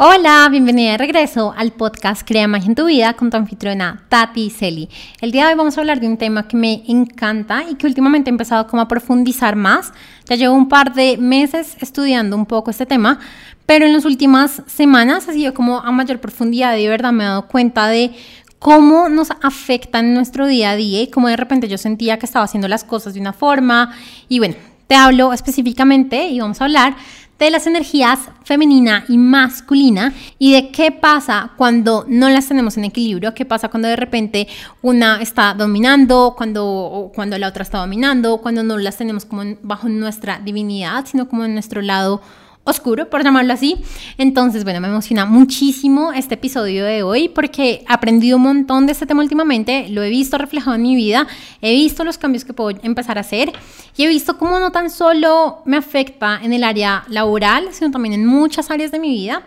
[0.00, 4.48] Hola, bienvenida de regreso al podcast Crea Magia en tu vida con tu anfitriona Tati
[4.48, 4.88] Celi.
[5.20, 7.88] El día de hoy vamos a hablar de un tema que me encanta y que
[7.88, 9.92] últimamente he empezado como a profundizar más.
[10.26, 13.18] Ya llevo un par de meses estudiando un poco este tema,
[13.66, 17.24] pero en las últimas semanas ha sido como a mayor profundidad y de verdad me
[17.24, 18.12] he dado cuenta de
[18.60, 22.26] cómo nos afecta en nuestro día a día y cómo de repente yo sentía que
[22.26, 23.96] estaba haciendo las cosas de una forma
[24.28, 24.54] y bueno,
[24.86, 26.96] te hablo específicamente y vamos a hablar
[27.38, 32.84] de las energías femenina y masculina y de qué pasa cuando no las tenemos en
[32.84, 34.48] equilibrio, qué pasa cuando de repente
[34.82, 39.88] una está dominando, cuando, cuando la otra está dominando, cuando no las tenemos como bajo
[39.88, 42.20] nuestra divinidad, sino como en nuestro lado
[42.68, 43.76] oscuro, por llamarlo así.
[44.18, 48.92] Entonces, bueno, me emociona muchísimo este episodio de hoy porque he aprendido un montón de
[48.92, 51.26] este tema últimamente, lo he visto reflejado en mi vida,
[51.60, 53.52] he visto los cambios que puedo empezar a hacer
[53.96, 58.14] y he visto cómo no tan solo me afecta en el área laboral, sino también
[58.14, 59.42] en muchas áreas de mi vida.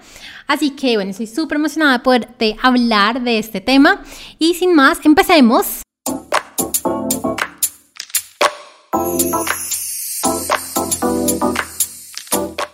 [0.47, 4.01] Así que, bueno, estoy súper emocionada de poderte hablar de este tema
[4.37, 5.81] y sin más, empecemos.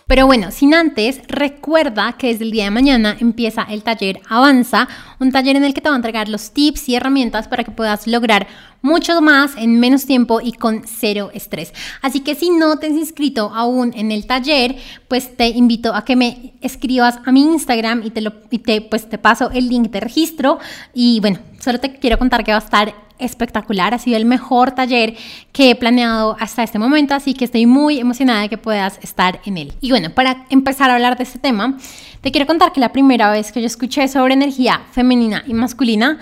[0.08, 4.88] Pero bueno, sin antes, recuerda que desde el día de mañana empieza el taller Avanza,
[5.20, 7.72] un taller en el que te va a entregar los tips y herramientas para que
[7.72, 8.46] puedas lograr
[8.80, 11.74] mucho más en menos tiempo y con cero estrés.
[12.00, 14.76] Así que si no te has inscrito aún en el taller,
[15.08, 18.80] pues te invito a que me escribas a mi Instagram y te, lo, y te,
[18.80, 20.58] pues te paso el link de registro.
[20.94, 24.72] Y bueno, solo te quiero contar que va a estar espectacular, ha sido el mejor
[24.72, 25.16] taller
[25.52, 29.40] que he planeado hasta este momento, así que estoy muy emocionada de que puedas estar
[29.44, 29.72] en él.
[29.80, 31.76] Y bueno, para empezar a hablar de este tema,
[32.20, 36.18] te quiero contar que la primera vez que yo escuché sobre energía femenina y masculina,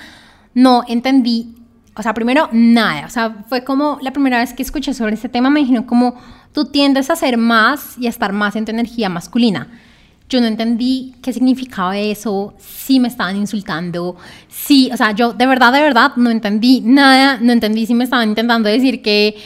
[0.54, 1.54] no entendí,
[1.94, 5.28] o sea, primero nada, o sea, fue como la primera vez que escuché sobre este
[5.28, 6.16] tema, me dijeron como
[6.52, 9.68] tú tiendes a ser más y a estar más en tu energía masculina.
[10.28, 14.16] Yo no entendí qué significaba eso, si me estaban insultando,
[14.48, 18.04] si, o sea, yo de verdad, de verdad no entendí nada, no entendí si me
[18.04, 19.36] estaban intentando decir que,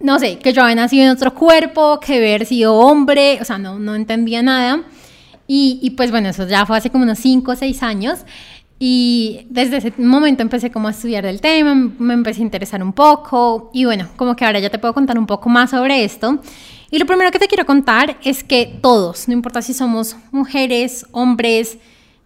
[0.00, 3.58] no sé, que yo había nacido en otro cuerpo, que haber sido hombre, o sea,
[3.58, 4.82] no, no entendía nada.
[5.46, 8.24] Y, y pues bueno, eso ya fue hace como unos 5 o 6 años.
[8.78, 12.92] Y desde ese momento empecé como a estudiar el tema, me empecé a interesar un
[12.92, 16.40] poco y bueno, como que ahora ya te puedo contar un poco más sobre esto.
[16.90, 21.04] Y lo primero que te quiero contar es que todos, no importa si somos mujeres,
[21.10, 21.78] hombres,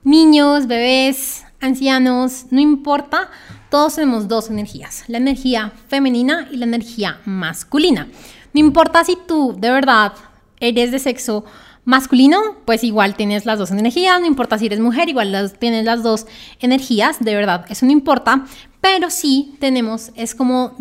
[0.05, 3.31] niños, bebés, ancianos, no importa,
[3.71, 8.09] todos tenemos dos energías, la energía femenina y la energía masculina.
[8.53, 10.13] No importa si tú de verdad
[10.59, 11.45] eres de sexo
[11.85, 16.03] masculino, pues igual tienes las dos energías, no importa si eres mujer, igual tienes las
[16.03, 16.27] dos
[16.61, 18.45] energías, de verdad, eso no importa,
[18.81, 20.75] pero sí tenemos, es como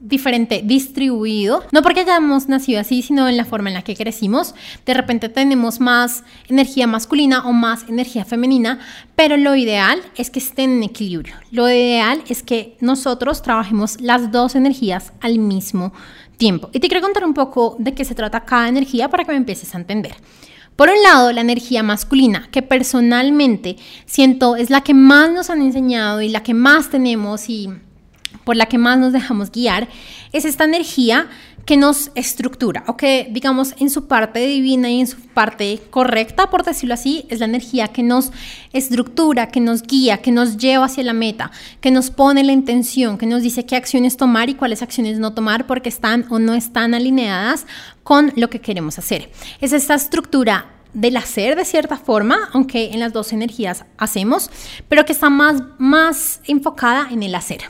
[0.00, 4.54] diferente distribuido, no porque hayamos nacido así, sino en la forma en la que crecimos.
[4.84, 8.80] De repente tenemos más energía masculina o más energía femenina,
[9.16, 11.34] pero lo ideal es que estén en equilibrio.
[11.50, 15.92] Lo ideal es que nosotros trabajemos las dos energías al mismo
[16.36, 16.70] tiempo.
[16.72, 19.38] Y te quiero contar un poco de qué se trata cada energía para que me
[19.38, 20.16] empieces a entender.
[20.78, 23.74] Por un lado, la energía masculina, que personalmente
[24.06, 27.68] siento es la que más nos han enseñado y la que más tenemos y
[28.48, 29.88] por la que más nos dejamos guiar,
[30.32, 31.28] es esta energía
[31.66, 36.48] que nos estructura o que digamos en su parte divina y en su parte correcta,
[36.48, 38.32] por decirlo así, es la energía que nos
[38.72, 41.50] estructura, que nos guía, que nos lleva hacia la meta,
[41.82, 45.34] que nos pone la intención, que nos dice qué acciones tomar y cuáles acciones no
[45.34, 47.66] tomar porque están o no están alineadas
[48.02, 49.30] con lo que queremos hacer.
[49.60, 54.50] Es esta estructura del hacer de cierta forma, aunque en las dos energías hacemos,
[54.88, 57.60] pero que está más, más enfocada en el hacer.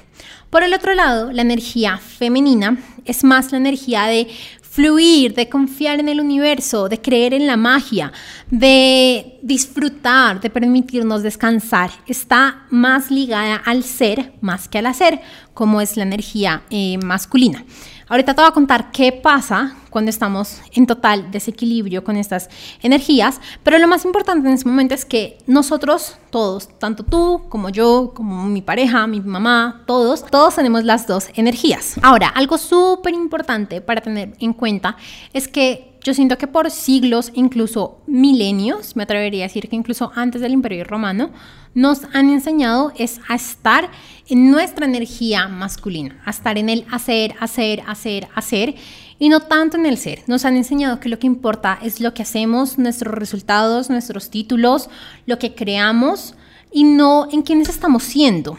[0.50, 4.28] Por el otro lado, la energía femenina es más la energía de
[4.62, 8.12] fluir, de confiar en el universo, de creer en la magia,
[8.50, 11.90] de disfrutar, de permitirnos descansar.
[12.06, 15.20] Está más ligada al ser más que al hacer,
[15.52, 17.64] como es la energía eh, masculina.
[18.10, 22.48] Ahorita te voy a contar qué pasa cuando estamos en total desequilibrio con estas
[22.80, 27.68] energías, pero lo más importante en este momento es que nosotros todos, tanto tú como
[27.68, 31.96] yo, como mi pareja, mi mamá, todos, todos tenemos las dos energías.
[32.02, 34.96] Ahora, algo súper importante para tener en cuenta
[35.34, 40.10] es que yo siento que por siglos, incluso milenios, me atrevería a decir que incluso
[40.14, 41.32] antes del Imperio Romano,
[41.74, 43.90] nos han enseñado es a estar
[44.26, 48.74] en nuestra energía masculina, a estar en el hacer, hacer, hacer, hacer
[49.18, 50.22] y no tanto en el ser.
[50.28, 54.88] Nos han enseñado que lo que importa es lo que hacemos, nuestros resultados, nuestros títulos,
[55.26, 56.34] lo que creamos
[56.72, 58.56] y no en quiénes estamos siendo.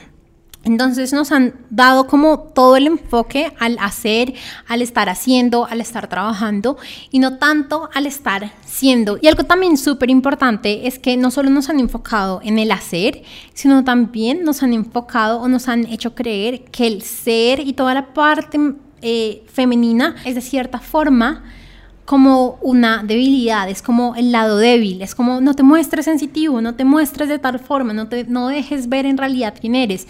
[0.66, 4.34] Entonces nos han dado como todo el enfoque al hacer,
[4.68, 6.78] al estar haciendo, al estar trabajando
[7.12, 9.18] y no tanto al estar siendo.
[9.22, 13.24] Y algo también súper importante es que no solo nos han enfocado en el hacer,
[13.54, 17.94] sino también nos han enfocado o nos han hecho creer que el ser y toda
[17.94, 18.60] la parte
[19.02, 21.44] eh, femenina es de cierta forma
[22.10, 26.74] como una debilidad, es como el lado débil, es como no te muestres sensitivo, no
[26.74, 30.08] te muestres de tal forma, no, te, no dejes ver en realidad quién eres.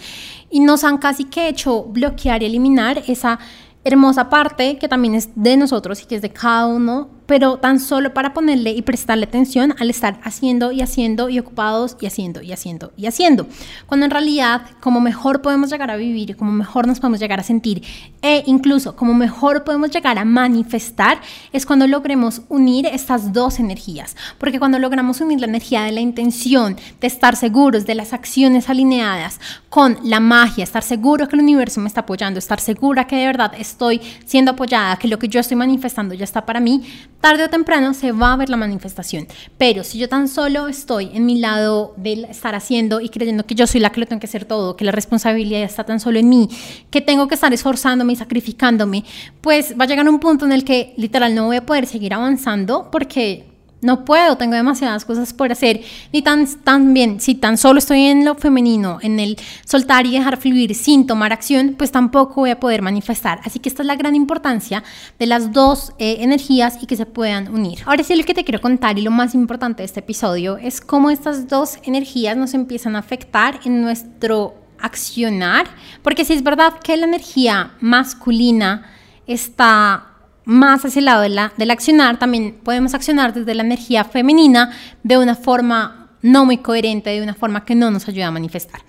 [0.48, 3.38] Y nos han casi que hecho bloquear y eliminar esa
[3.84, 7.78] hermosa parte que también es de nosotros y que es de cada uno pero tan
[7.78, 12.42] solo para ponerle y prestarle atención al estar haciendo y haciendo y ocupados y haciendo
[12.42, 13.46] y haciendo y haciendo.
[13.86, 17.44] Cuando en realidad, como mejor podemos llegar a vivir, como mejor nos podemos llegar a
[17.44, 17.84] sentir
[18.20, 21.20] e incluso como mejor podemos llegar a manifestar,
[21.52, 24.16] es cuando logremos unir estas dos energías.
[24.36, 28.68] Porque cuando logramos unir la energía de la intención, de estar seguros de las acciones
[28.68, 29.38] alineadas
[29.68, 33.26] con la magia, estar seguro que el universo me está apoyando, estar segura que de
[33.26, 36.82] verdad estoy siendo apoyada, que lo que yo estoy manifestando ya está para mí,
[37.20, 39.26] tarde o temprano se va a ver la manifestación.
[39.58, 43.54] Pero si yo tan solo estoy en mi lado de estar haciendo y creyendo que
[43.54, 46.18] yo soy la que lo tengo que hacer todo, que la responsabilidad está tan solo
[46.18, 46.48] en mí,
[46.90, 49.04] que tengo que estar esforzándome y sacrificándome,
[49.40, 52.14] pues va a llegar un punto en el que literal no voy a poder seguir
[52.14, 53.49] avanzando porque
[53.82, 55.82] no puedo, tengo demasiadas cosas por hacer.
[56.12, 60.12] Ni tan, tan bien, si tan solo estoy en lo femenino, en el soltar y
[60.12, 63.40] dejar fluir sin tomar acción, pues tampoco voy a poder manifestar.
[63.44, 64.82] Así que esta es la gran importancia
[65.18, 67.80] de las dos eh, energías y que se puedan unir.
[67.86, 70.80] Ahora sí, lo que te quiero contar y lo más importante de este episodio es
[70.80, 75.66] cómo estas dos energías nos empiezan a afectar en nuestro accionar.
[76.02, 78.90] Porque si es verdad que la energía masculina
[79.26, 80.09] está
[80.50, 84.72] más hacia el lado de la, del accionar, también podemos accionar desde la energía femenina
[85.04, 88.80] de una forma no muy coherente, de una forma que no nos ayuda a manifestar.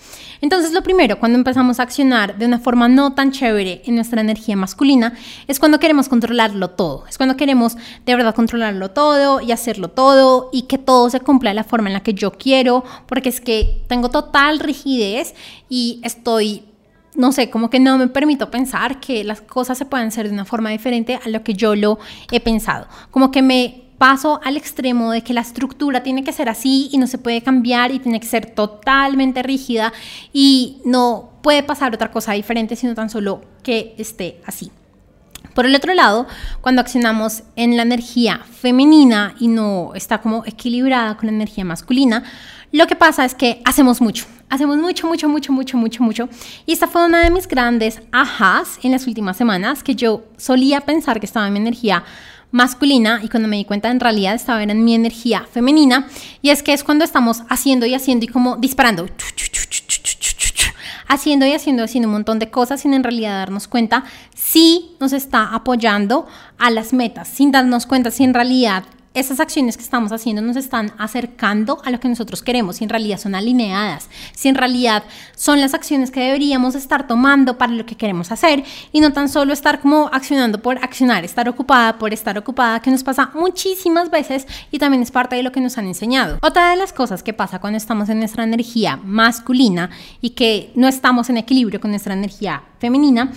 [0.41, 4.21] Entonces, lo primero, cuando empezamos a accionar de una forma no tan chévere en nuestra
[4.21, 5.13] energía masculina,
[5.47, 10.49] es cuando queremos controlarlo todo, es cuando queremos de verdad controlarlo todo y hacerlo todo
[10.51, 13.39] y que todo se cumpla de la forma en la que yo quiero, porque es
[13.39, 15.35] que tengo total rigidez
[15.69, 16.63] y estoy
[17.15, 20.33] no sé, como que no me permito pensar que las cosas se pueden hacer de
[20.33, 21.99] una forma diferente a lo que yo lo
[22.31, 22.87] he pensado.
[23.11, 26.97] Como que me paso al extremo de que la estructura tiene que ser así y
[26.97, 29.93] no se puede cambiar y tiene que ser totalmente rígida
[30.33, 34.71] y no puede pasar otra cosa diferente, sino tan solo que esté así.
[35.53, 36.27] Por el otro lado,
[36.61, 42.23] cuando accionamos en la energía femenina y no está como equilibrada con la energía masculina,
[42.71, 46.29] lo que pasa es que hacemos mucho, hacemos mucho, mucho, mucho, mucho, mucho, mucho.
[46.67, 50.81] Y esta fue una de mis grandes ajas en las últimas semanas, que yo solía
[50.81, 52.03] pensar que estaba en mi energía
[52.51, 56.07] masculina y cuando me di cuenta en realidad estaba en mi energía femenina.
[56.41, 59.07] Y es que es cuando estamos haciendo y haciendo y como disparando.
[61.07, 64.03] Haciendo y haciendo, haciendo un montón de cosas sin en realidad darnos cuenta
[64.35, 66.27] si nos está apoyando
[66.57, 70.55] a las metas, sin darnos cuenta si en realidad esas acciones que estamos haciendo nos
[70.55, 75.03] están acercando a lo que nosotros queremos, si en realidad son alineadas, si en realidad
[75.35, 79.27] son las acciones que deberíamos estar tomando para lo que queremos hacer y no tan
[79.27, 84.09] solo estar como accionando por accionar, estar ocupada por estar ocupada, que nos pasa muchísimas
[84.09, 86.37] veces y también es parte de lo que nos han enseñado.
[86.41, 89.89] Otra de las cosas que pasa cuando estamos en nuestra energía masculina
[90.21, 93.31] y que no estamos en equilibrio con nuestra energía femenina,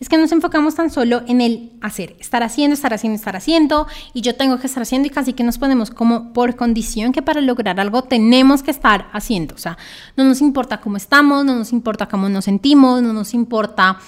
[0.00, 3.86] es que nos enfocamos tan solo en el hacer, estar haciendo, estar haciendo, estar haciendo,
[4.14, 7.20] y yo tengo que estar haciendo y casi que nos ponemos como por condición que
[7.22, 9.54] para lograr algo tenemos que estar haciendo.
[9.54, 9.76] O sea,
[10.16, 13.98] no nos importa cómo estamos, no nos importa cómo nos sentimos, no nos importa...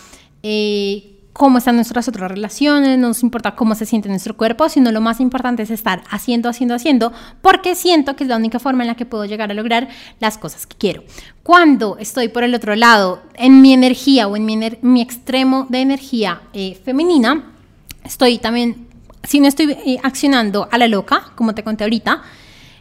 [0.42, 4.92] Eh, cómo están nuestras otras relaciones, no nos importa cómo se siente nuestro cuerpo, sino
[4.92, 8.82] lo más importante es estar haciendo, haciendo, haciendo, porque siento que es la única forma
[8.82, 9.88] en la que puedo llegar a lograr
[10.20, 11.04] las cosas que quiero.
[11.42, 16.42] Cuando estoy por el otro lado, en mi energía o en mi, extremo de energía
[16.52, 17.52] eh, femenina,
[18.04, 18.86] estoy también,
[19.24, 22.22] si no estoy eh, accionando a la loca, como te conté ahorita,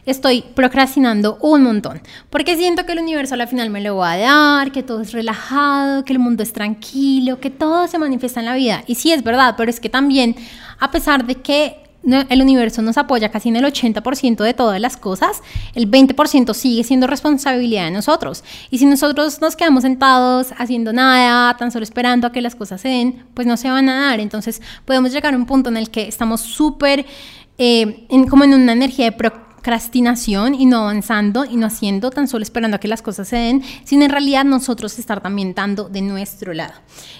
[0.06, 4.18] estoy procrastinando un montón, porque siento que el universo al final me lo va a
[4.18, 8.46] dar, que todo es relajado, que el mundo es tranquilo, que todo se manifiesta en
[8.46, 8.82] la vida.
[8.86, 10.36] Y sí es verdad, pero es que también,
[10.80, 14.96] a pesar de que el universo nos apoya casi en el 80% de todas las
[14.96, 15.40] cosas,
[15.74, 18.42] el 20% sigue siendo responsabilidad de nosotros.
[18.70, 22.80] Y si nosotros nos quedamos sentados haciendo nada, tan solo esperando a que las cosas
[22.80, 24.20] se den, pues no se van a dar.
[24.20, 27.06] Entonces podemos llegar a un punto en el que estamos súper
[27.58, 29.12] eh, como en una energía de
[29.62, 33.36] procrastinación y no avanzando y no haciendo, tan solo esperando a que las cosas se
[33.36, 36.74] den, sino en realidad nosotros estar también dando de nuestro lado.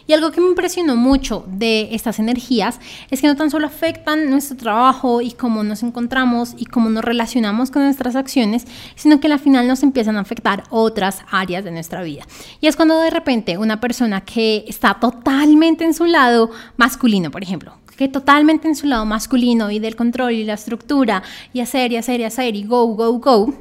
[0.08, 2.80] Y algo que me impresionó mucho de estas energías
[3.10, 7.04] es que no tan solo afectan nuestro trabajo y cómo nos encontramos y cómo nos
[7.04, 11.70] relacionamos con nuestras acciones, sino que al final nos empiezan a afectar otras áreas de
[11.70, 12.26] nuestra vida.
[12.60, 17.44] Y es cuando de repente una persona que está totalmente en su lado masculino, por
[17.44, 21.96] ejemplo, totalmente en su lado masculino y del control y la estructura y hacer y
[21.96, 23.52] hacer y hacer y go, go, go,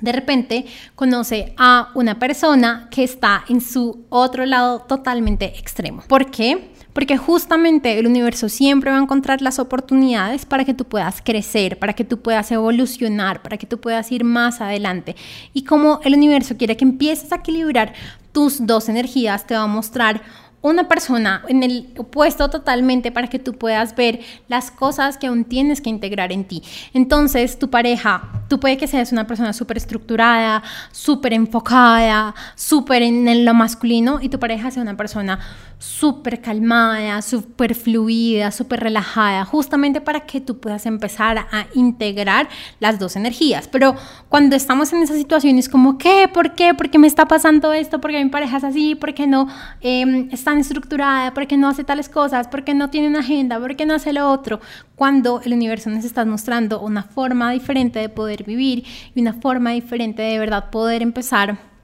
[0.00, 6.02] de repente conoce a una persona que está en su otro lado totalmente extremo.
[6.06, 6.70] ¿Por qué?
[6.92, 11.78] Porque justamente el universo siempre va a encontrar las oportunidades para que tú puedas crecer,
[11.78, 15.14] para que tú puedas evolucionar, para que tú puedas ir más adelante.
[15.52, 17.92] Y como el universo quiere que empieces a equilibrar
[18.32, 20.22] tus dos energías, te va a mostrar
[20.70, 25.44] una persona en el opuesto totalmente para que tú puedas ver las cosas que aún
[25.44, 26.62] tienes que integrar en ti.
[26.92, 33.44] Entonces, tu pareja, tú puede que seas una persona súper estructurada, súper enfocada, súper en
[33.44, 35.38] lo masculino y tu pareja sea una persona
[35.78, 42.48] súper calmada, súper fluida, súper relajada, justamente para que tú puedas empezar a integrar
[42.80, 43.68] las dos energías.
[43.68, 43.94] Pero
[44.28, 46.28] cuando estamos en esas situaciones como, ¿qué?
[46.32, 46.74] ¿Por qué?
[46.74, 48.00] ¿Por qué me está pasando esto?
[48.00, 48.94] ¿Por qué mi pareja es así?
[48.94, 49.48] ¿Por qué no
[49.80, 51.34] eh, es estructurada?
[51.34, 52.48] ¿Por qué no hace tales cosas?
[52.48, 53.58] ¿Por qué no tiene una agenda?
[53.58, 54.60] ¿Por qué no hace lo otro?
[54.94, 59.70] Cuando el universo nos está mostrando una forma diferente de poder vivir y una forma
[59.72, 61.75] diferente de verdad poder empezar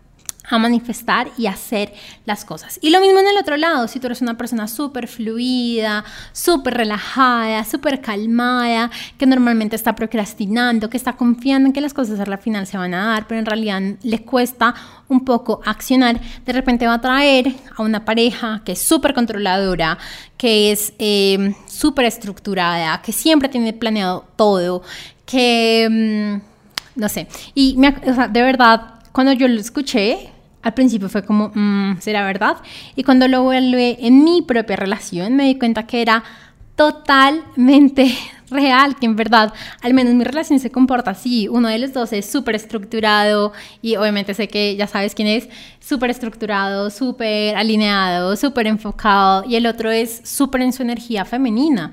[0.48, 1.92] a manifestar y hacer
[2.24, 2.78] las cosas.
[2.82, 6.74] Y lo mismo en el otro lado, si tú eres una persona súper fluida, súper
[6.74, 12.24] relajada, súper calmada, que normalmente está procrastinando, que está confiando en que las cosas a
[12.38, 14.74] final se van a dar, pero en realidad le cuesta
[15.08, 19.98] un poco accionar, de repente va a traer a una pareja que es súper controladora,
[20.36, 24.82] que es eh, súper estructurada, que siempre tiene planeado todo,
[25.24, 25.88] que...
[25.90, 26.52] Mm,
[26.94, 30.31] no sé, y de verdad cuando yo lo escuché,
[30.62, 32.58] al principio fue como, mm, ¿será verdad?
[32.94, 36.22] Y cuando lo vuelve en mi propia relación, me di cuenta que era
[36.76, 38.16] totalmente
[38.50, 39.52] real, que en verdad,
[39.82, 41.48] al menos mi relación se comporta así.
[41.48, 45.48] Uno de los dos es súper estructurado y obviamente sé que ya sabes quién es,
[45.80, 51.92] súper estructurado, súper alineado, súper enfocado y el otro es súper en su energía femenina.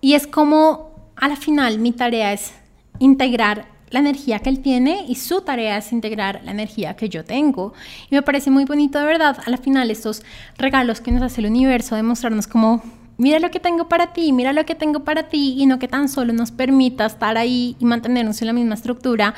[0.00, 2.52] Y es como, a la final, mi tarea es
[2.98, 7.24] integrar la energía que él tiene y su tarea es integrar la energía que yo
[7.24, 7.72] tengo.
[8.10, 10.22] Y me parece muy bonito de verdad, a la final, estos
[10.58, 12.82] regalos que nos hace el universo de mostrarnos como,
[13.16, 15.88] mira lo que tengo para ti, mira lo que tengo para ti, y no que
[15.88, 19.34] tan solo nos permita estar ahí y mantenernos en la misma estructura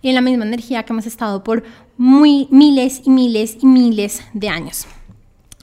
[0.00, 1.64] y en la misma energía que hemos estado por
[1.96, 4.86] muy miles y miles y miles de años.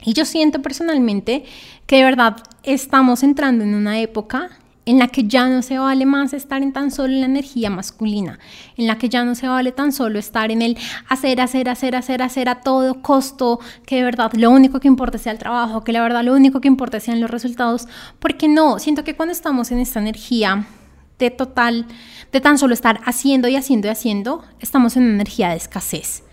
[0.04, 1.46] Y yo siento personalmente
[1.88, 4.50] que de verdad estamos entrando en una época
[4.86, 8.39] en la que ya no se vale más estar en tan solo la energía masculina,
[8.77, 10.77] en la que ya no se vale tan solo estar en el
[11.10, 15.18] hacer, hacer, hacer, hacer, hacer a todo costo, que de verdad lo único que importa
[15.18, 17.88] sea el trabajo, que la verdad lo único que importa sean los resultados,
[18.20, 20.68] porque no, siento que cuando estamos en esta energía
[21.18, 21.86] de total,
[22.32, 26.25] de tan solo estar haciendo y haciendo y haciendo, estamos en una energía de escasez.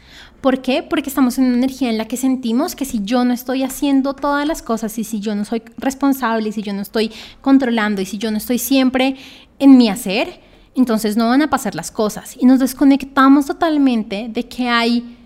[0.42, 0.82] ¿Por qué?
[0.82, 4.14] Porque estamos en una energía en la que sentimos que si yo no estoy haciendo
[4.14, 8.02] todas las cosas y si yo no soy responsable y si yo no estoy controlando
[8.02, 9.14] y si yo no estoy siempre
[9.60, 10.40] en mi hacer,
[10.74, 12.36] entonces no van a pasar las cosas.
[12.36, 15.16] Y nos desconectamos totalmente de que hay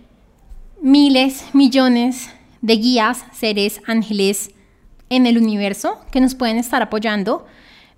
[0.83, 2.29] miles, millones
[2.61, 4.51] de guías, seres, ángeles
[5.09, 7.47] en el universo que nos pueden estar apoyando,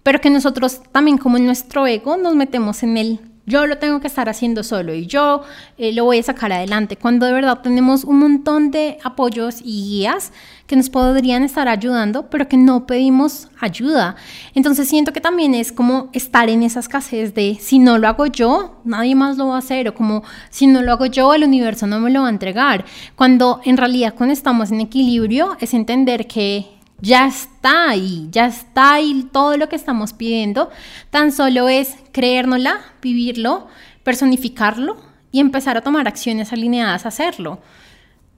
[0.05, 4.01] pero que nosotros también como en nuestro ego nos metemos en el yo lo tengo
[4.01, 5.43] que estar haciendo solo y yo
[5.79, 9.85] eh, lo voy a sacar adelante, cuando de verdad tenemos un montón de apoyos y
[9.89, 10.33] guías
[10.69, 14.17] que nos podrían estar ayudando, pero que no pedimos ayuda.
[14.55, 18.27] Entonces siento que también es como estar en esa escasez de si no lo hago
[18.27, 21.45] yo, nadie más lo va a hacer, o como si no lo hago yo, el
[21.45, 22.85] universo no me lo va a entregar.
[23.17, 28.95] Cuando en realidad cuando estamos en equilibrio es entender que ya está ahí, ya está
[28.95, 30.71] ahí todo lo que estamos pidiendo.
[31.11, 33.69] Tan solo es creérnosla, vivirlo,
[34.03, 34.97] personificarlo
[35.31, 37.61] y empezar a tomar acciones alineadas a hacerlo.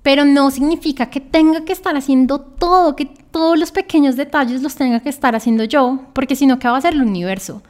[0.02, 4.74] Pero no significa que tenga que estar haciendo todo, que todos los pequeños detalles los
[4.74, 7.62] tenga que estar haciendo yo, porque si no, ¿qué va a hacer el universo?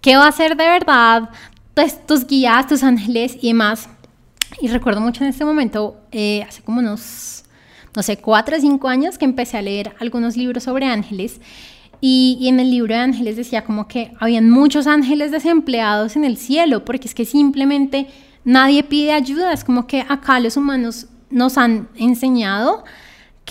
[0.00, 1.30] ¿Qué va a hacer de verdad
[1.74, 3.88] pues, tus guías, tus ángeles y demás?
[4.60, 7.44] Y recuerdo mucho en este momento, eh, hace como unos
[7.94, 11.40] no sé, cuatro o cinco años que empecé a leer algunos libros sobre ángeles.
[12.00, 16.36] Y, en el libro de ángeles decía como que habían muchos ángeles desempleados en el
[16.36, 18.06] cielo, porque es que simplemente
[18.44, 22.84] nadie pide ayuda, es como que acá los humanos nos han enseñado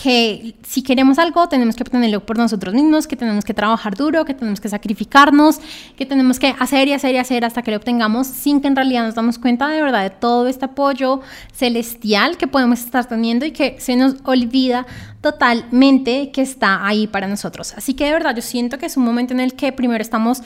[0.00, 4.24] que si queremos algo tenemos que obtenerlo por nosotros mismos, que tenemos que trabajar duro,
[4.24, 5.60] que tenemos que sacrificarnos,
[5.96, 8.76] que tenemos que hacer y hacer y hacer hasta que lo obtengamos sin que en
[8.76, 11.20] realidad nos damos cuenta de verdad de todo este apoyo
[11.52, 14.86] celestial que podemos estar teniendo y que se nos olvida
[15.20, 17.74] totalmente que está ahí para nosotros.
[17.76, 20.42] Así que de verdad yo siento que es un momento en el que primero estamos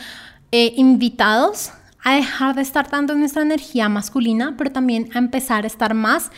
[0.50, 5.66] eh, invitados a dejar de estar dando nuestra energía masculina, pero también a empezar a
[5.66, 6.30] estar más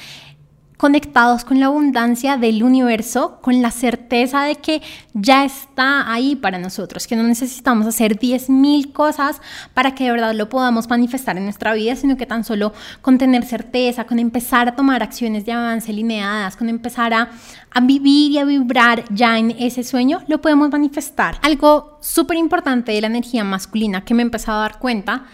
[0.76, 6.58] conectados con la abundancia del universo, con la certeza de que ya está ahí para
[6.58, 9.40] nosotros, que no necesitamos hacer 10.000 cosas
[9.72, 13.18] para que de verdad lo podamos manifestar en nuestra vida, sino que tan solo con
[13.18, 17.30] tener certeza, con empezar a tomar acciones de avance lineadas, con empezar a,
[17.70, 21.38] a vivir y a vibrar ya en ese sueño, lo podemos manifestar.
[21.42, 25.24] Algo súper importante de la energía masculina que me he empezado a dar cuenta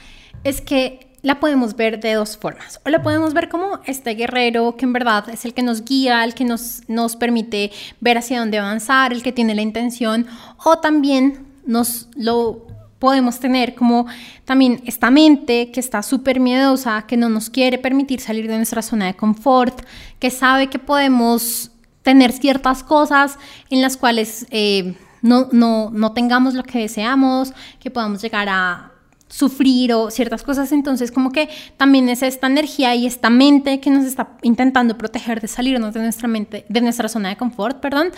[0.44, 2.81] es que la podemos ver de dos formas.
[2.85, 6.25] O la podemos ver como este guerrero que en verdad es el que nos guía,
[6.25, 10.27] el que nos, nos permite ver hacia dónde avanzar, el que tiene la intención.
[10.65, 12.67] O también nos lo
[12.99, 14.07] podemos tener como
[14.45, 18.83] también esta mente que está súper miedosa, que no nos quiere permitir salir de nuestra
[18.83, 19.83] zona de confort,
[20.19, 21.71] que sabe que podemos
[22.03, 23.39] tener ciertas cosas
[23.71, 28.89] en las cuales eh, no, no, no tengamos lo que deseamos, que podamos llegar a
[29.30, 33.88] sufrir o ciertas cosas, entonces como que también es esta energía y esta mente que
[33.88, 38.08] nos está intentando proteger de salirnos de nuestra mente, de nuestra zona de confort, perdón,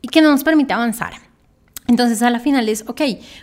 [0.00, 1.12] y que no nos permite avanzar.
[1.86, 3.02] Entonces a la final es, ok,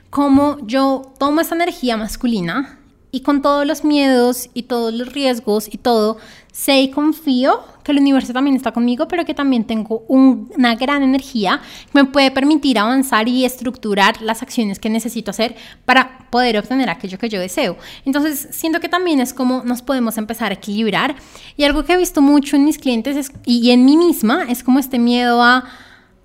[0.09, 2.79] ¿cómo yo tomo esa energía masculina
[3.11, 6.17] y con todos los miedos y todos los riesgos y todo,
[6.51, 11.03] sé y confío que el universo también está conmigo, pero que también tengo una gran
[11.03, 11.61] energía
[11.91, 16.89] que me puede permitir avanzar y estructurar las acciones que necesito hacer para poder obtener
[16.89, 17.77] aquello que yo deseo.
[18.05, 21.15] Entonces, siento que también es como nos podemos empezar a equilibrar.
[21.57, 24.79] Y algo que he visto mucho en mis clientes y en mí misma es como
[24.79, 25.65] este miedo a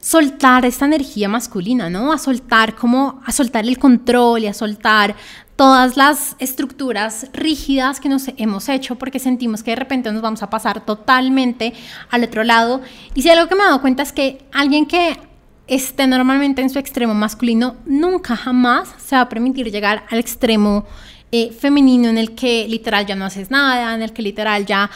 [0.00, 2.12] soltar esta energía masculina, ¿no?
[2.12, 5.16] A soltar como a soltar el control y a soltar
[5.58, 10.40] todas las estructuras rígidas que nos hemos hecho porque sentimos que de repente nos vamos
[10.44, 11.72] a pasar totalmente
[12.10, 12.80] al otro lado.
[13.16, 15.18] Y si algo que me he dado cuenta es que alguien que
[15.66, 20.86] esté normalmente en su extremo masculino nunca jamás se va a permitir llegar al extremo
[21.32, 24.88] eh, femenino en el que literal ya no haces nada, en el que literal ya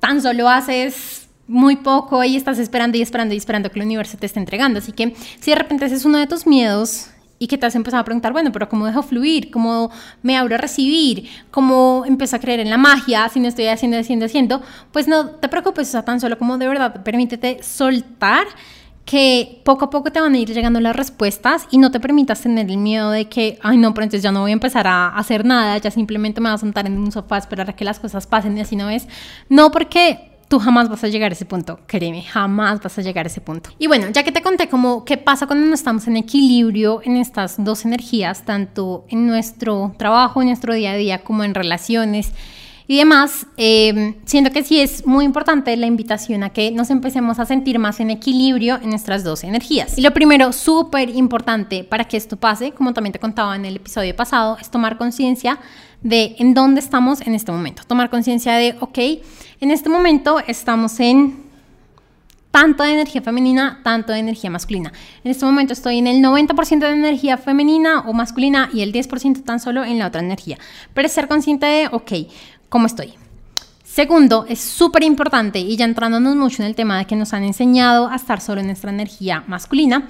[0.00, 4.18] tan solo haces muy poco y estás esperando y esperando y esperando que el universo
[4.18, 4.80] te esté entregando.
[4.80, 7.10] Así que si de repente ese es uno de tus miedos,
[7.44, 9.50] y que te has empezado a preguntar, bueno, pero ¿cómo dejo fluir?
[9.50, 9.90] ¿Cómo
[10.22, 11.28] me abro a recibir?
[11.50, 14.62] ¿Cómo empiezo a creer en la magia si no estoy haciendo, haciendo, haciendo?
[14.92, 18.46] Pues no te preocupes, o sea, tan solo como de verdad, permítete soltar
[19.04, 22.40] que poco a poco te van a ir llegando las respuestas y no te permitas
[22.40, 25.08] tener el miedo de que, ay no, pero entonces ya no voy a empezar a
[25.08, 27.84] hacer nada, ya simplemente me voy a sentar en un sofá a esperar a que
[27.84, 29.06] las cosas pasen y así no es.
[29.50, 33.26] No, porque tú jamás vas a llegar a ese punto, créeme, jamás vas a llegar
[33.26, 33.70] a ese punto.
[33.76, 37.16] Y bueno, ya que te conté cómo qué pasa cuando no estamos en equilibrio en
[37.16, 42.30] estas dos energías, tanto en nuestro trabajo, en nuestro día a día, como en relaciones
[42.86, 47.38] y demás, eh, siento que sí es muy importante la invitación a que nos empecemos
[47.38, 49.96] a sentir más en equilibrio en nuestras dos energías.
[49.96, 53.76] Y lo primero, súper importante para que esto pase, como también te contaba en el
[53.76, 55.58] episodio pasado, es tomar conciencia
[56.02, 57.82] de en dónde estamos en este momento.
[57.86, 58.98] Tomar conciencia de, ok,
[59.60, 61.44] en este momento estamos en
[62.54, 64.92] tanto de energía femenina, tanto de energía masculina.
[65.24, 69.42] En este momento estoy en el 90% de energía femenina o masculina y el 10%
[69.42, 70.56] tan solo en la otra energía.
[70.94, 72.12] Pero ser consciente de, ok,
[72.74, 73.14] ¿cómo estoy?
[73.84, 77.44] Segundo, es súper importante, y ya entrándonos mucho en el tema de que nos han
[77.44, 80.08] enseñado a estar solo en nuestra energía masculina,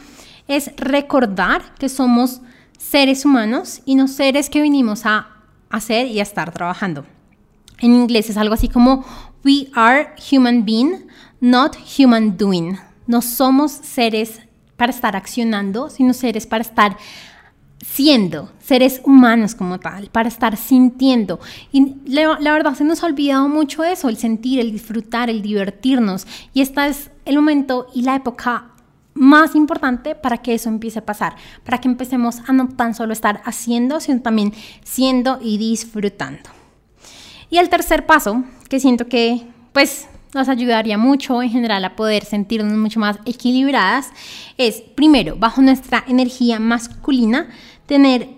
[0.49, 2.41] es recordar que somos
[2.79, 5.29] seres humanos y no seres que vinimos a
[5.69, 7.05] hacer y a estar trabajando.
[7.81, 9.05] En inglés es algo así como
[9.45, 11.07] We are human being,
[11.43, 12.79] not human doing.
[13.07, 14.41] No somos seres
[14.79, 16.97] para estar accionando, sino seres para estar
[17.95, 21.39] siendo, seres humanos como tal, para estar sintiendo.
[21.71, 26.27] Y la, verdad se nos ha olvidado mucho eso, el sentir, el disfrutar, el divertirnos.
[26.53, 28.73] Y este es el momento y la época
[29.15, 33.13] más importante para que eso empiece a pasar, para que empecemos a no tan solo
[33.13, 34.53] estar haciendo, sino también
[34.83, 36.51] siendo y disfrutando.
[37.49, 42.25] Y el tercer paso, que siento que pues nos ayudaría mucho en general a poder
[42.25, 44.11] sentirnos mucho más equilibradas,
[44.59, 47.49] es primero, bajo nuestra energía masculina,
[47.87, 48.29] tener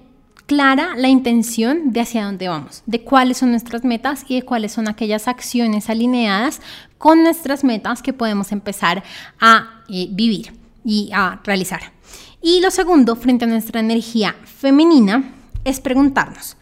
[0.46, 4.72] clara la intención de hacia dónde vamos, de cuáles son nuestras metas y de cuáles
[4.72, 6.61] son aquellas acciones alineadas
[6.98, 9.02] con nuestras metas que podemos empezar
[9.40, 10.52] a eh, vivir
[10.85, 11.92] y a realizar.
[12.40, 15.32] Y lo segundo, frente a nuestra energía femenina,
[15.64, 16.56] es preguntarnos,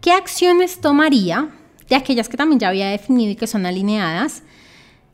[0.00, 1.50] ¿qué acciones tomaría
[1.88, 4.42] de aquellas que también ya había definido y que son alineadas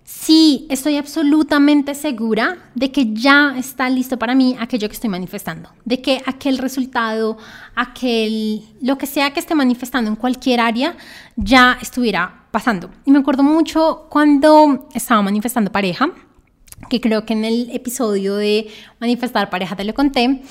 [0.05, 5.71] Sí, estoy absolutamente segura de que ya está listo para mí aquello que estoy manifestando,
[5.87, 7.39] de que aquel resultado,
[7.75, 10.95] aquel, lo que sea que esté manifestando en cualquier área,
[11.37, 12.91] ya estuviera pasando.
[13.07, 16.11] Y me acuerdo mucho cuando estaba manifestando pareja,
[16.91, 18.69] que creo que en el episodio de
[19.01, 20.43] manifestar pareja te lo conté,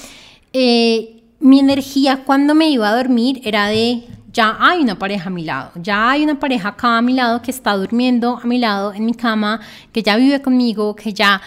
[0.51, 5.29] eh, mi energía cuando me iba a dormir era de ya hay una pareja a
[5.29, 8.57] mi lado, ya hay una pareja acá a mi lado que está durmiendo a mi
[8.57, 9.59] lado en mi cama,
[9.91, 11.41] que ya vive conmigo, que ya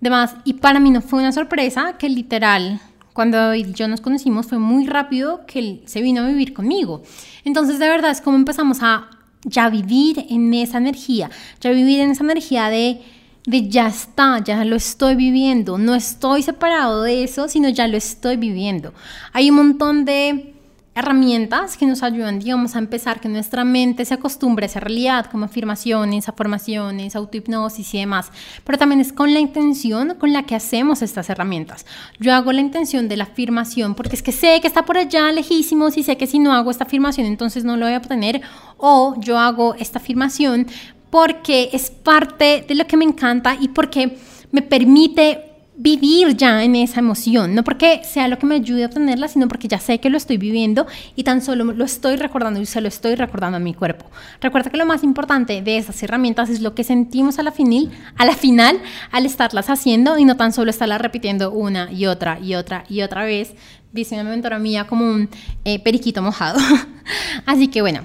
[0.00, 0.36] demás.
[0.44, 2.80] Y para mí no fue una sorpresa que literal,
[3.12, 7.02] cuando yo nos conocimos, fue muy rápido que él se vino a vivir conmigo.
[7.44, 9.10] Entonces, de verdad, es como empezamos a
[9.44, 11.28] ya vivir en esa energía,
[11.60, 13.02] ya vivir en esa energía de
[13.46, 17.96] de ya está, ya lo estoy viviendo, no estoy separado de eso, sino ya lo
[17.96, 18.92] estoy viviendo.
[19.32, 20.54] Hay un montón de
[20.94, 25.26] herramientas que nos ayudan, digamos, a empezar que nuestra mente se acostumbre a esa realidad,
[25.26, 28.30] como afirmaciones, afirmaciones, autohipnosis y demás.
[28.64, 31.86] Pero también es con la intención con la que hacemos estas herramientas.
[32.18, 35.30] Yo hago la intención de la afirmación porque es que sé que está por allá
[35.32, 38.42] lejísimos y sé que si no hago esta afirmación entonces no lo voy a obtener.
[38.76, 40.66] O yo hago esta afirmación
[41.10, 44.16] porque es parte de lo que me encanta y porque
[44.52, 45.50] me permite
[45.82, 49.48] vivir ya en esa emoción, no porque sea lo que me ayude a obtenerla, sino
[49.48, 52.82] porque ya sé que lo estoy viviendo y tan solo lo estoy recordando y se
[52.82, 54.04] lo estoy recordando a mi cuerpo.
[54.42, 57.90] Recuerda que lo más importante de esas herramientas es lo que sentimos a la, final,
[58.18, 58.78] a la final
[59.10, 63.00] al estarlas haciendo y no tan solo estarlas repitiendo una y otra y otra y
[63.00, 63.54] otra vez,
[63.90, 65.30] dice una mentora mía como un
[65.64, 66.60] eh, periquito mojado.
[67.46, 68.02] Así que bueno,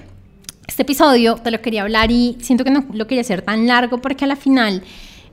[0.76, 4.02] este episodio te lo quería hablar y siento que no lo quería hacer tan largo
[4.02, 4.82] porque a la final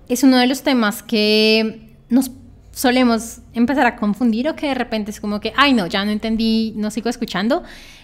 [0.08, 2.32] es uno de los temas que nos
[2.72, 6.12] solemos empezar a confundir o que de repente es como que, ay no, ya no
[6.12, 7.62] entendí, no sigo escuchando,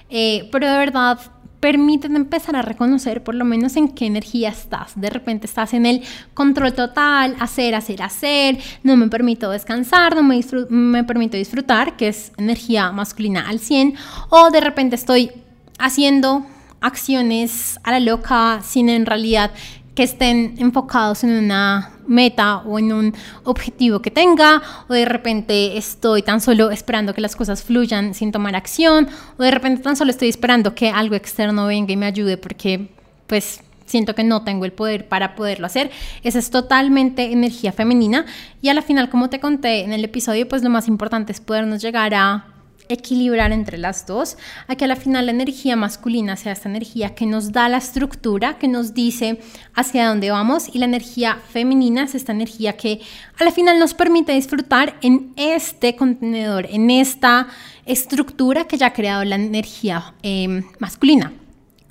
[0.10, 1.18] eh, pero de verdad
[1.62, 5.00] permiten empezar a reconocer por lo menos en qué energía estás.
[5.00, 6.02] De repente estás en el
[6.34, 12.10] control total, hacer, hacer, hacer, no me permito descansar, no me, me permito disfrutar, que
[12.10, 13.96] es energía masculina al 100,
[14.28, 15.32] o de repente estoy
[15.78, 16.46] haciendo
[16.82, 19.52] acciones a la loca sin en realidad
[19.96, 23.14] que estén enfocados en una meta o en un
[23.44, 28.32] objetivo que tenga, o de repente estoy tan solo esperando que las cosas fluyan sin
[28.32, 32.06] tomar acción, o de repente tan solo estoy esperando que algo externo venga y me
[32.06, 32.88] ayude porque
[33.28, 35.92] pues siento que no tengo el poder para poderlo hacer.
[36.24, 38.26] Esa es totalmente energía femenina
[38.62, 41.42] y a la final, como te conté en el episodio, pues lo más importante es
[41.42, 42.46] podernos llegar a
[42.90, 44.36] equilibrar entre las dos,
[44.68, 47.78] a que a la final la energía masculina sea esta energía que nos da la
[47.78, 49.40] estructura, que nos dice
[49.76, 53.00] hacia dónde vamos, y la energía femenina es esta energía que
[53.40, 57.48] a la final nos permite disfrutar en este contenedor, en esta
[57.86, 61.32] estructura que ya ha creado la energía em, masculina.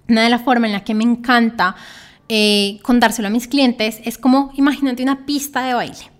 [0.08, 1.76] Una de las formas en la que me encanta
[2.28, 6.10] eh, contárselo a mis clientes es como, imagínate una pista de baile.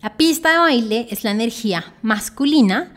[0.00, 2.94] La pista de baile es la energía masculina,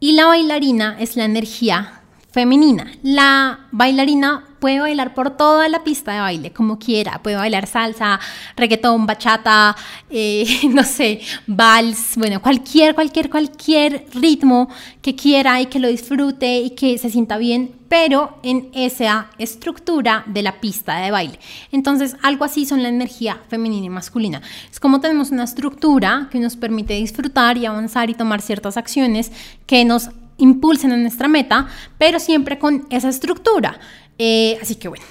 [0.00, 2.92] y la bailarina es la energía femenina.
[3.02, 7.22] La bailarina puede bailar por toda la pista de baile, como quiera.
[7.22, 8.20] Puede bailar salsa,
[8.56, 9.76] reggaetón, bachata,
[10.10, 14.68] eh, no sé, vals, bueno, cualquier, cualquier, cualquier ritmo
[15.02, 20.24] que quiera y que lo disfrute y que se sienta bien, pero en esa estructura
[20.26, 21.38] de la pista de baile.
[21.72, 24.42] Entonces, algo así son la energía femenina y masculina.
[24.70, 29.32] Es como tenemos una estructura que nos permite disfrutar y avanzar y tomar ciertas acciones
[29.66, 31.68] que nos impulsen en nuestra meta,
[31.98, 33.78] pero siempre con esa estructura.
[34.18, 35.04] Eh, así que bueno,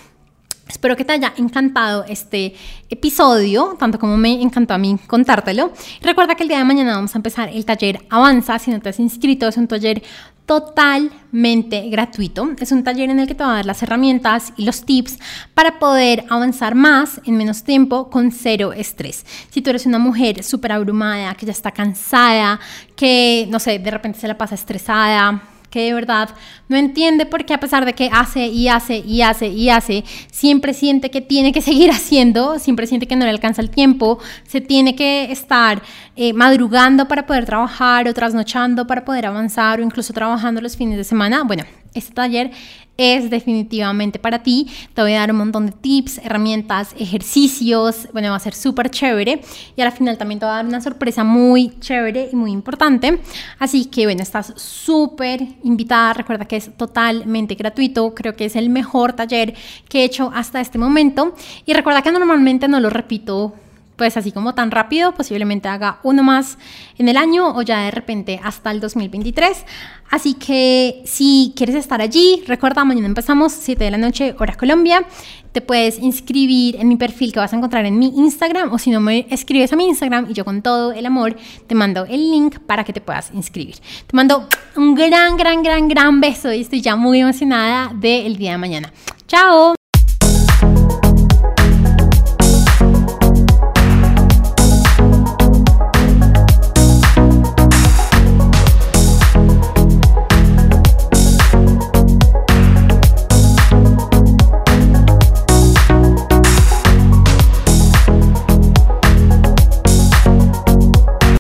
[0.70, 2.54] Espero que te haya encantado este
[2.90, 5.72] episodio, tanto como me encantó a mí contártelo.
[6.02, 8.60] Recuerda que el día de mañana vamos a empezar el taller Avanza.
[8.60, 10.04] Si no te has inscrito, es un taller
[10.46, 12.50] totalmente gratuito.
[12.60, 15.20] Es un taller en el que te va a dar las herramientas y los tips
[15.54, 19.26] para poder avanzar más en menos tiempo con cero estrés.
[19.50, 22.60] Si tú eres una mujer súper abrumada, que ya está cansada,
[22.96, 25.44] que, no sé, de repente se la pasa estresada,
[25.78, 26.30] que de verdad
[26.70, 30.04] no entiende por qué a pesar de que hace y hace y hace y hace,
[30.32, 34.18] siempre siente que tiene que seguir haciendo, siempre siente que no le alcanza el tiempo,
[34.48, 35.84] se tiene que estar
[36.16, 40.98] eh, madrugando para poder trabajar o trasnochando para poder avanzar o incluso trabajando los fines
[40.98, 41.44] de semana.
[41.44, 42.52] Bueno, este taller
[42.98, 44.68] es definitivamente para ti.
[44.94, 48.08] Te voy a dar un montón de tips, herramientas, ejercicios.
[48.12, 49.42] Bueno, va a ser súper chévere.
[49.76, 53.20] Y al final también te voy a dar una sorpresa muy chévere y muy importante.
[53.60, 56.14] Así que bueno, estás súper invitada.
[56.14, 58.14] Recuerda que es totalmente gratuito.
[58.16, 59.54] Creo que es el mejor taller
[59.88, 61.36] que he hecho hasta este momento.
[61.66, 63.54] Y recuerda que normalmente no lo repito
[63.98, 66.58] pues así como tan rápido, posiblemente haga uno más
[66.98, 69.66] en el año o ya de repente hasta el 2023.
[70.10, 75.06] Así que si quieres estar allí, recuerda, mañana empezamos 7 de la noche, hora Colombia.
[75.52, 78.92] Te puedes inscribir en mi perfil que vas a encontrar en mi Instagram o si
[78.92, 82.32] no me escribes a mi Instagram y yo con todo el amor te mando el
[82.32, 83.78] link para que te puedas inscribir.
[84.06, 88.52] Te mando un gran, gran, gran, gran beso y estoy ya muy emocionada del día
[88.52, 88.94] de mañana.
[89.28, 89.78] Chao.